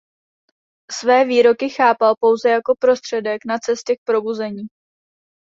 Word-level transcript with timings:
Své 0.91 1.25
výroky 1.25 1.69
chápal 1.69 2.15
pouze 2.19 2.49
jako 2.49 2.75
prostředek 2.79 3.45
na 3.45 3.57
cestě 3.57 3.95
k 3.95 3.99
probuzení. 4.07 4.63